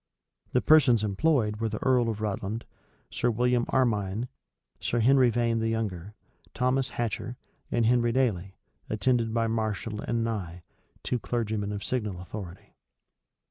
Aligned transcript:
The 0.53 0.61
persons 0.63 1.03
employed 1.03 1.57
were 1.57 1.69
the 1.69 1.83
earl 1.85 2.09
of 2.09 2.21
Rutland, 2.21 2.65
Sir 3.11 3.29
William 3.29 3.67
Armyne, 3.69 4.29
Sir 4.79 4.99
Henry 4.99 5.29
Vane 5.29 5.59
the 5.59 5.69
younger, 5.69 6.15
Thomas 6.55 6.89
Hatcher, 6.89 7.37
and 7.71 7.85
Henry 7.85 8.11
Dailey, 8.11 8.55
attended 8.89 9.31
by 9.31 9.45
Marshall 9.45 10.01
and 10.01 10.23
Nye, 10.23 10.63
two 11.03 11.19
clergymen 11.19 11.71
of 11.71 11.83
signal 11.83 12.19
authority. 12.19 12.73